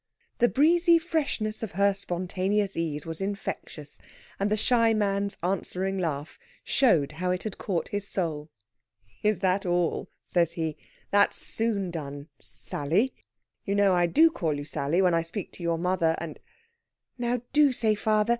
[0.39, 3.99] The breezy freshness of her spontaneous ease was infectious,
[4.39, 8.49] and the shy man's answering laugh showed how it had caught his soul.
[9.21, 10.75] "Is that all?" says he.
[11.11, 13.13] "That's soon done Sally!
[13.63, 16.39] You know, I do call you Sally when I speak to your mother and...."
[17.19, 18.29] "Now, do say father.